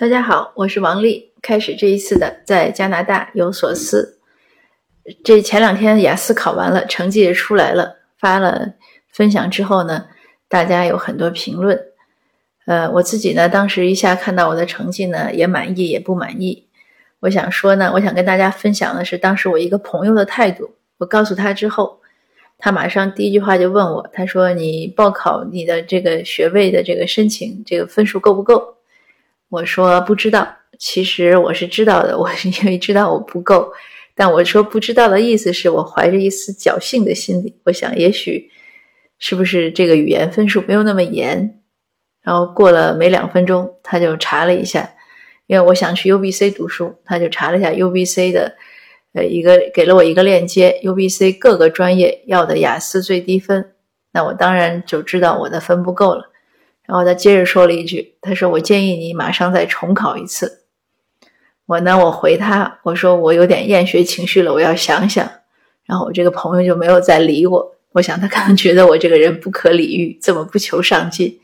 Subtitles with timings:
[0.00, 1.30] 大家好，我是王丽。
[1.42, 4.18] 开始这一次的在加拿大有所思。
[5.22, 8.76] 这前两天雅思考完了，成绩也出来了，发了
[9.12, 10.06] 分享之后呢，
[10.48, 11.78] 大家有很多评论。
[12.64, 16.66] 呃，我自己呢，当时一下看到我的成绩呢，也满意也不满意。
[17.18, 20.76] 我想说呢，我想跟大家分享的是当时我一个朋友的态度。
[20.96, 22.00] 我告诉他之后，
[22.56, 28.76] 他马上第一句话就问我，他说：“你报考你的这个学位的这个申请，这个分数够不够？”
[29.50, 30.48] 我说不知道，
[30.78, 33.72] 其实我是知道的，我是因为知道我不够，
[34.14, 38.48] 但我说不知道的意思是我怀着一丝侥幸的心理，我想也许
[39.18, 41.60] 是不是这个语言分数没有那么严。
[42.22, 44.88] 然后过了没两分钟，他就查了一下，
[45.46, 48.54] 因为我想去 UBC 读书，他就查了一下 UBC 的，
[49.14, 53.72] 呃，一个给了我一个链接，UBC 各个专业要的雅思最低分，
[54.12, 56.29] 那我当然就知道我的分不够了。
[56.90, 60.64] 然后他接着说了一句：“他说我建议你马上再重考一次。”
[61.66, 65.30] 我呢，我回他我说我有点厌学情绪了，我要想想。
[65.86, 67.76] 然后我这个朋友就没有再理我。
[67.92, 71.38] 我想他可能觉得我这个人不可理喻，这么不求上进。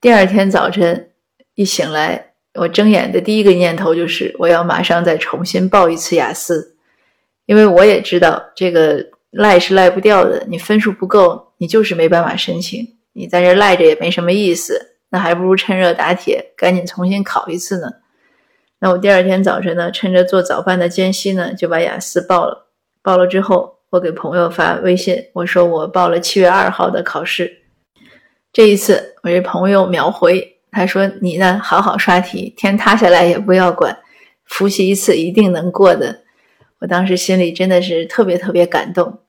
[0.00, 1.10] 第二天早晨
[1.56, 6.76] 一醒来，我睁眼的第一个念头就是我要马上再重新报一次雅思，
[7.46, 12.95] 因为我也知道这个赖是赖不掉的，你分数不够，你就是没办法申请。
[13.16, 17.90] 你在这赖着也没什么意思，那还不如趁热打铁，赶紧重新考一次呢。
[18.78, 22.68] 那我第二天早晨呢，趁着做早饭的间隙呢，就把雅思报了。
[23.02, 27.62] 报了之后，我给朋友发微信，我说我报了七月二号的考试。
[28.52, 33.96] 这一次，我这朋友秒回，他说你呢，好好刷题，天塌下来也不要管，
[34.44, 36.20] 复习一次一定能过的。
[36.80, 39.20] 我当时心里真的是特别特别感动，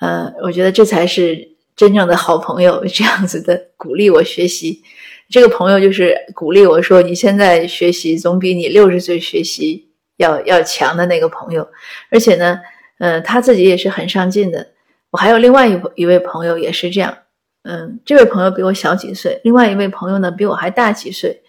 [0.00, 1.53] 呃，我觉得这才是。
[1.76, 4.82] 真正的好朋友这样子的鼓励我学习，
[5.28, 11.68] 这个朋友就是鼓励我说：“你现在学习总比你六十岁学习要要强的那个朋友。”
[12.10, 12.60] 而且呢，
[12.98, 14.68] 嗯，他自己也是很上进的。
[15.10, 17.18] 我还有另外一一位朋友也是这样，
[17.64, 21.42] 嗯，这位朋友比我小几岁，另外一位朋友呢比我还大几岁。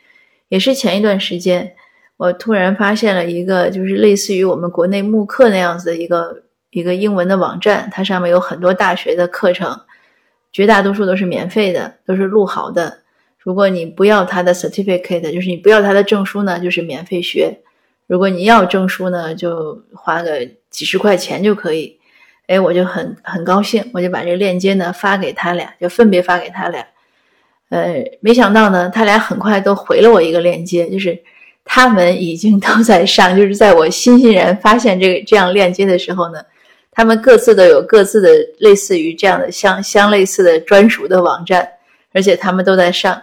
[0.50, 1.74] 也是前一段时间，
[2.18, 9.82] 我突然发现了一个就是类似于我们国内慕课那样子的一个一个英文的网站，它上面有很多大学的课程。
[10.56, 13.00] 绝大多数都是免费的，都是录好的。
[13.40, 17.60] 如果你不要他的 certificate，就是你不要他的证书呢，就是免费学。
[18.08, 22.00] 如果你要证书呢，就花个几十块钱就可以。
[22.48, 26.88] 哎，我就很很高兴，我就把这个链接呢发给他俩，就分别发给他俩。
[27.68, 31.22] 呃，没想到呢，他俩很快都回了我一个链接，就是
[31.66, 36.40] 他们已经都在上，就是在我欣欣然发现这个这样链接的时候呢。
[36.96, 38.30] 他们各自都有各自的
[38.60, 41.70] 类似于这样的相相类似的专属的网站，
[42.14, 43.22] 而且他们都在上。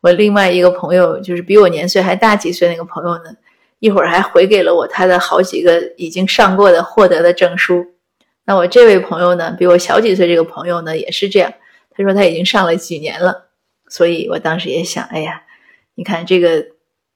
[0.00, 3.30] 我另外一个朋友就是比我年岁还大几岁那个朋友呢，
[3.78, 7.86] 一会儿还回给了我他的好几个已经上过的获得的证书。
[8.44, 11.54] 那我这位朋友呢，比我小几岁这个朋友呢也是这样，
[11.96, 13.50] 他说他已经上了几年了。
[13.88, 15.42] 所以我当时也想，哎呀，
[15.94, 16.66] 你看这个，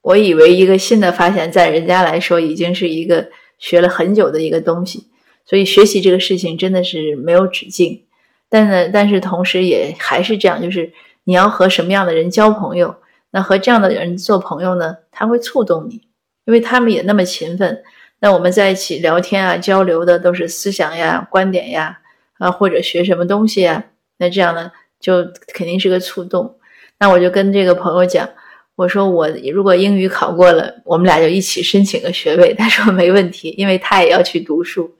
[0.02, 3.28] 我以为一个新的发现，在人家来说已经是一个
[3.58, 5.08] 学了很久的一个东西。
[5.46, 8.02] 所以学习这个事情真的是没有止境，
[8.48, 10.92] 但呢，但是同时也还是这样，就是
[11.24, 12.96] 你要和什么样的人交朋友，
[13.30, 16.02] 那和这样的人做朋友呢，他会触动你，
[16.44, 17.82] 因为他们也那么勤奋。
[18.18, 21.98] 那我们在一起聊天啊，交流的都是思想呀、观点呀，
[22.38, 23.84] 啊或者学什么东西呀，
[24.18, 25.24] 那这样呢，就
[25.54, 26.56] 肯定是个触动。
[26.98, 28.28] 那我就跟这个朋友讲，
[28.74, 32.54] 我说我如果英语考过了，我们俩就一起申请个学位。
[32.54, 34.90] 他说没问题，因为他也要去读书。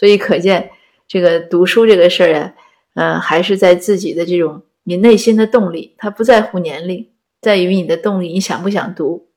[0.00, 0.70] 所以可见，
[1.06, 2.54] 这个读书这个事儿呀，
[2.94, 7.06] 呃，还是在自己的这种你内心的动力，它不在乎年龄，
[7.42, 9.28] 在于你的动力，你想不想读？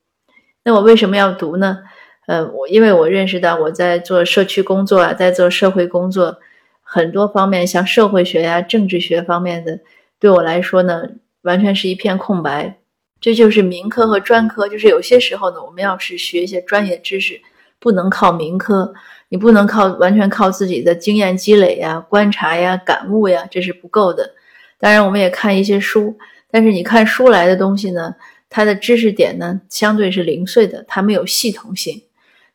[0.62, 1.80] 那我为什么要读呢？
[2.26, 6.38] 呃，我因为我认识到我在做社区工作啊，在做社会工作，
[6.80, 9.80] 很多方面像社会学呀、政治学方面的，
[10.18, 11.02] 对我来说呢，
[11.42, 12.78] 完全是一片空白。
[13.20, 17.38] 这就是民科和专科，就是有些时候呢，我们要是学一些专业知识，
[17.84, 18.94] 不能靠民科。
[19.28, 24.32] 你不能靠完全靠自己的经验积累呀、观察呀、感悟呀，这是不够的。
[24.78, 26.16] 当然，我们也看一些书，
[26.50, 28.14] 但是你看书来的东西呢，
[28.48, 32.02] 它的知识点呢相对是零碎的，它没有系统性。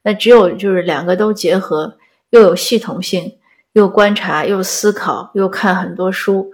[0.02, 1.98] 那只有就是两个都结合，
[2.32, 3.38] 又有系统性，
[3.74, 6.50] 又观察，又思考，又看很多书，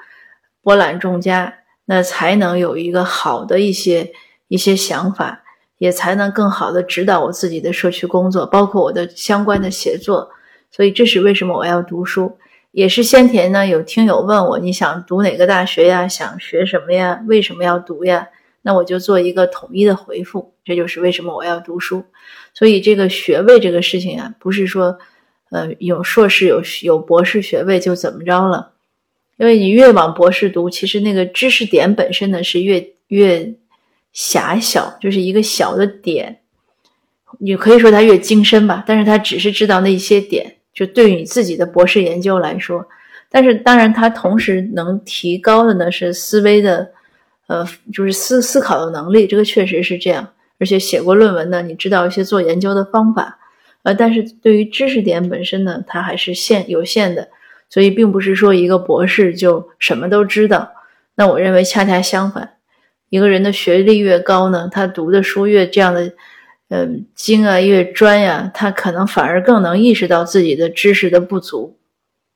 [0.62, 1.54] 博览众家，
[1.86, 4.12] 那才能有一个好的一些
[4.50, 5.44] 一些想法。
[5.78, 10.30] 也才能更好的指导我自己的社区工作，包括我的相关的写作。
[10.72, 12.38] 所以这是为什么我要读书，
[12.72, 16.08] 也是先前呢有听友问我，你想读哪个大学呀？
[16.08, 17.22] 想学什么呀？
[17.28, 18.28] 为什么要读呀？
[18.62, 20.54] 那我就做一个统一的回复。
[20.66, 22.04] 这就是为什么我要读书。
[22.54, 24.98] 所以这个学位这个事情啊，不是说，
[25.52, 28.72] 呃，有硕士有有博士学位就怎么着了。
[29.38, 33.54] 因为你越往博士读，其实那个知识点本身呢是越越
[34.16, 36.40] 狭小，就是一个小的点。
[37.40, 40.56] 你可以说它越精深吧，但是它只是知道那一些点。
[40.74, 42.88] 就对于你自己的博士研究来说，
[43.30, 46.90] 但是当然它同时能提高的呢是思维的，
[47.48, 49.28] 呃，就是思思考的能力。
[49.28, 50.30] 这个确实是这样。
[50.58, 53.38] 而且写过论文呢，你知道一些做研究的方法。
[53.84, 57.28] 呃，但是对于知识点本身呢，它还是限有限的。
[57.70, 60.72] 所以，并不是说一个博士就什么都知道。
[61.16, 62.55] 那我认为恰恰相反，
[63.16, 66.12] 一个人的学历越高呢，他读的书越这样的，
[66.70, 71.78] 嗯，精啊，越专呀，他可能反而更能意识到自己的知识的不足。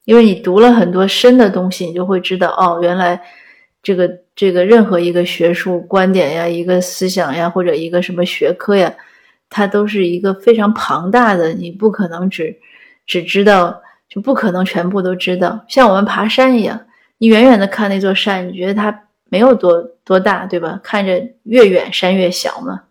[0.06, 3.22] 因为你读了很多深的东西，你就会知道，哦，原来
[3.84, 8.94] 这个这个任何一个学术观点呀，一个思想呀，或者一个什么学科呀，
[9.50, 12.56] 它都是一个非常庞大的，你不可能只
[13.06, 13.81] 只知道。
[14.10, 16.81] 就不可能全部都知道，像我们爬山一样，
[17.20, 20.80] 你远远的看那座山，你觉得它没有多多大，对吧？
[20.84, 22.84] 看着越远山越小嘛。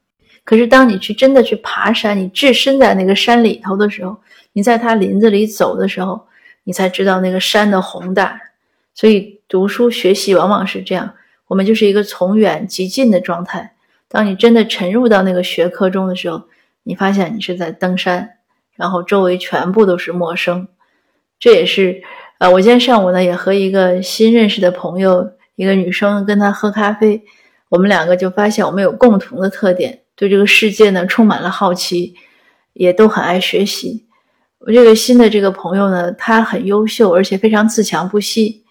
[0.45, 4.17] 可是当你去真的去爬山，你置身在那个山里头的时候，
[4.55, 6.27] 你在它林子里走的时候，
[6.65, 8.41] 你才知道那个山的宏大。
[8.95, 11.15] 所以读书学习往往是这样，
[11.49, 13.75] 我们就是一个从远及近的状态。
[14.09, 16.45] 当你真的沉入到那个学科中的时候，
[16.83, 18.39] 你发现你是在登山，
[18.75, 20.67] 然后周围全部都是陌生。
[21.39, 22.03] 这也是，
[22.39, 27.21] 呃，我今天上午呢也和一个新认识的朋友，一个女生跟她喝咖啡，
[27.69, 32.15] 我们两个就发现我们有共同的特点，对这个世界呢充满了好奇，
[32.75, 34.07] 也都很爱学习。
[34.61, 38.65] 我这个新的这个朋友呢，他很优秀，而且非常自强不息。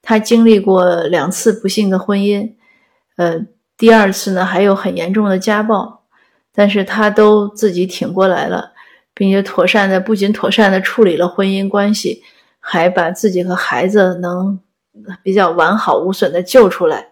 [0.00, 2.54] 他经历过两次不幸的婚姻，
[3.16, 3.46] 呃，
[3.76, 6.04] 第二次呢还有很严重的家暴，
[6.54, 8.72] 但是他都自己挺过来了。
[9.12, 12.22] 并且妥善的，不仅妥善的处理了婚姻关系，
[12.58, 14.58] 还把自己和孩子能
[15.22, 17.08] 比较完好无损的救出来。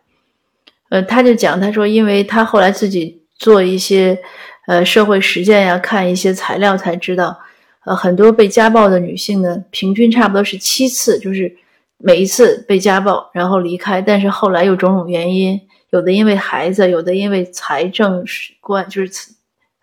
[0.91, 4.19] 呃，他就讲，他说，因为他后来自己做一些
[4.67, 7.39] 呃社会实践呀，看一些材料才知道，
[7.85, 11.57] 呃，很多被家暴的女性呢，平均差不多是七次，就是
[11.99, 18.25] 每一次被家暴然后离开，但是后来有种种原因，有的因为孩子，有的因为财政
[18.61, 19.13] 关，就是。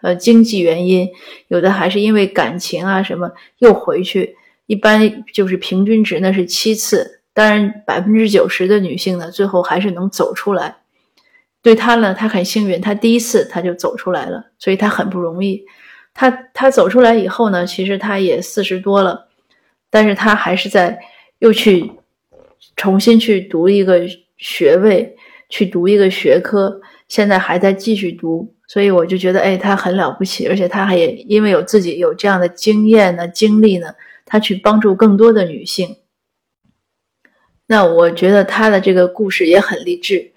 [0.02, 1.10] 呃，经济原因
[1.48, 4.36] 有的还是因为感情啊什么又回去，
[4.68, 10.78] 一般就是平均值呢是七次，当然百分之九十的女性呢最后还是能走出来。
[11.62, 15.66] 对她呢，她很幸运，她第一次她就走出来了，所以她很不容易。
[16.14, 19.28] 她她走出来以后呢，其实她也四十多了，
[19.90, 20.98] 但是她还是在
[21.40, 21.92] 又去
[22.78, 24.08] 重新去读一个
[24.38, 25.16] 学位，
[25.50, 28.54] 去读一个学科，现在还在继续读。
[28.68, 33.94] 所以我就觉得，哎，她很了不起，而且她还也因为有自己有这样的经验呢、经历呢，
[34.24, 35.98] 她去帮助更多的女性。
[37.68, 40.32] 那我觉得他的这个故事也很励志。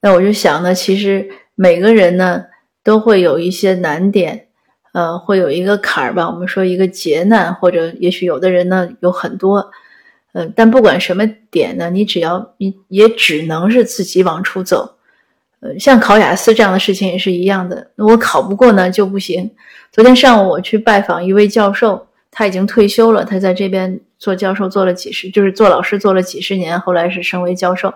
[0.00, 2.44] 那我就想呢，其实每个人呢
[2.82, 4.48] 都会有一些难点，
[4.92, 6.28] 呃，会有一个坎儿吧。
[6.28, 9.70] 我们说一个劫难，或者也许有的人呢有很多，
[10.32, 14.96] 嗯，但不管什么点呢，你只要你也只能是自己往出走。
[15.60, 17.92] 呃，像考雅思这样的事情也是一样的。
[17.96, 19.48] 我考不过呢就不行。
[19.92, 27.94] 昨天上午我去拜访一位教授，他已经退休了，他在这边做教授做了几十，就是做老师做了几十年，后来是升为教授。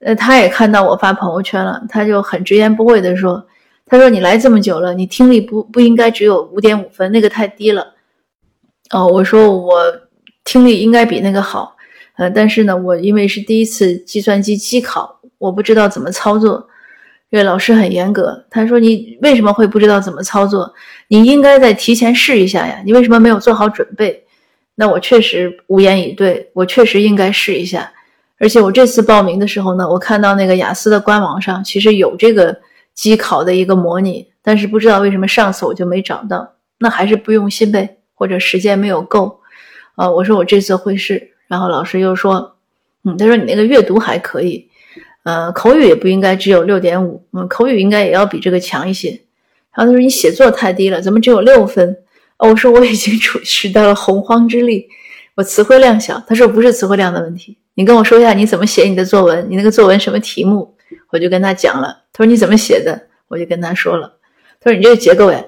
[0.00, 3.46] 呃，他也看到我发朋友圈了，他就很直言不讳的说
[3.86, 7.94] ：“他说你来这么久了，你听力不不应该只有五点五分，那个太低了。”
[8.90, 9.80] 哦，我说我
[10.42, 11.76] 听力应该比那个好，
[12.16, 15.20] 呃，但是呢，我因为是第一次计算机机考。
[15.38, 16.66] 我不知道怎么操作，
[17.30, 18.44] 因为老师很严格。
[18.48, 20.72] 他说：“你为什么会不知道怎么操作？
[21.08, 22.80] 你应该在提前试一下呀。
[22.84, 24.24] 你为什么没有做好准备？”
[24.76, 26.50] 那我确实无言以对。
[26.52, 27.90] 我确实应该试一下。
[28.38, 32.56] 而且我这次报名的时候呢，我看到那个雅思的官网上其实有这个
[32.92, 36.54] 机考的一个模拟，但是不知道为什么上次我就没找到。
[36.78, 39.40] 那还是不用心呗，或者时间没有够。
[39.94, 41.30] 啊，我说我这次会试。
[41.46, 42.56] 然后老师又说
[43.04, 44.68] ：“嗯，他说你那个阅读还可以。”
[45.24, 49.08] 呃，口语也不应该只有六点五，嗯，口语应该也要比这个强一些。
[49.74, 51.96] 然后他说你写作太低了，怎么只有六分？
[52.36, 54.86] 哦，我说我已经处使到了洪荒之力，
[55.34, 56.22] 我词汇量小。
[56.28, 60.76] 他说不是词汇量的问题，你跟我说一下你怎么写你的作文，你那个作文什么题目？
[61.10, 62.02] 我就跟他讲了。
[62.12, 63.08] 他说你怎么写的？
[63.28, 64.18] 我就跟他说了。
[64.60, 65.42] 他说你这个结构哎，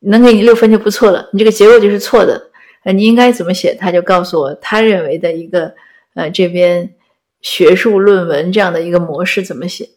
[0.00, 2.50] 能给你六分就不错了，你这个结构就是错的。
[2.84, 3.74] 呃，你应该怎么写？
[3.78, 5.74] 他就告诉我他认为的一个
[6.14, 6.94] 呃这边。
[7.42, 9.88] 学术论文这样的一个模式怎么写？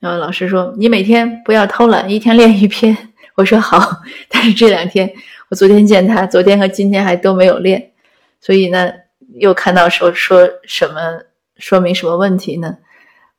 [0.00, 2.96] 然后老师说：“你每天不要偷懒，一天练一篇。”
[3.36, 4.02] 我说：“好。
[4.28, 5.10] ”但是这两天，
[5.48, 7.92] 我昨天见他，昨天和今天还都没有练，
[8.40, 8.92] 所以呢，
[9.36, 11.22] 又看到说说什么，
[11.56, 12.76] 说明什么问题呢？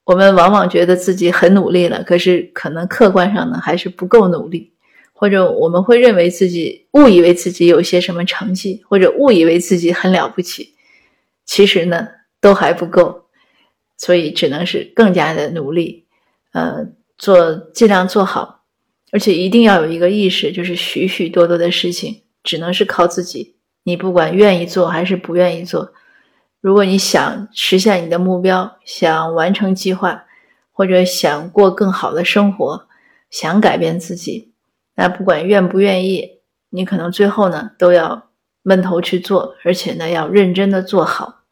[0.06, 4.74] 我们往往觉得自己很努力了，可是可能客观上呢还是不够努力，
[5.12, 10.76] 或者我们会认为自己误以为自己有些什么成绩，或者误以为自己很了不起，
[11.46, 12.08] 其实呢
[12.42, 13.23] 都还不够，
[14.04, 16.06] 所以只能是更加的努力，
[16.52, 16.86] 呃，
[17.18, 18.66] 做尽量做好，
[19.14, 25.94] 而且一定要有一个意识，就是许许多多的事情只能是靠自己，你不管愿意做还是不愿意做。
[26.60, 30.26] 如果你想实现你的目标，想完成计划，
[30.74, 32.86] 或者想过更好的生活，
[33.30, 34.52] 想改变自己，
[34.96, 36.42] 那不管愿不愿意，
[36.72, 38.32] 你可能最后呢都要
[38.64, 41.43] 闷头去做，而且呢要认真的做好。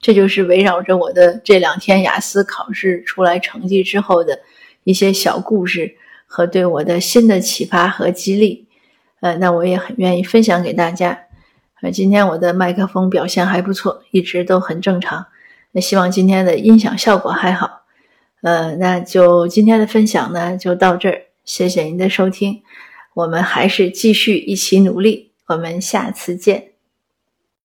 [0.00, 4.38] 这就是围绕着我的这两天雅思考试出来成绩之后的
[4.84, 8.66] 一些小故事和对我的新的启发和激励。
[9.20, 11.26] 呃，那我也很愿意分享给大家。
[11.82, 15.26] 呃，今天我的麦克风表现还不错，一直都很正常。
[15.72, 17.82] 那希望今天的音响效果还好。
[18.42, 21.22] 呃，那就今天的分享呢，就到这儿。
[21.44, 22.62] 谢谢您的收听，
[23.14, 25.32] 我们还是继续一起努力。
[25.46, 26.67] 我们下次见。